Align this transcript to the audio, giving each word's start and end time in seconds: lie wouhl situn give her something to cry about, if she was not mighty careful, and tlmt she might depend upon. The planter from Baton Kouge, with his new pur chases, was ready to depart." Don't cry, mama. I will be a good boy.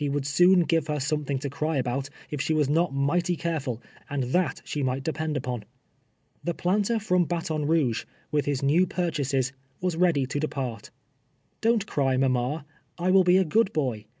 lie 0.00 0.06
wouhl 0.06 0.24
situn 0.24 0.64
give 0.68 0.86
her 0.86 1.00
something 1.00 1.36
to 1.36 1.50
cry 1.50 1.76
about, 1.78 2.08
if 2.30 2.40
she 2.40 2.54
was 2.54 2.68
not 2.68 2.94
mighty 2.94 3.34
careful, 3.34 3.82
and 4.08 4.22
tlmt 4.22 4.62
she 4.64 4.84
might 4.84 5.02
depend 5.02 5.36
upon. 5.36 5.64
The 6.44 6.54
planter 6.54 7.00
from 7.00 7.24
Baton 7.24 7.66
Kouge, 7.66 8.04
with 8.30 8.44
his 8.44 8.62
new 8.62 8.86
pur 8.86 9.10
chases, 9.10 9.50
was 9.80 9.96
ready 9.96 10.26
to 10.26 10.38
depart." 10.38 10.92
Don't 11.60 11.88
cry, 11.88 12.16
mama. 12.16 12.64
I 13.00 13.10
will 13.10 13.24
be 13.24 13.36
a 13.36 13.44
good 13.44 13.72
boy. 13.72 14.04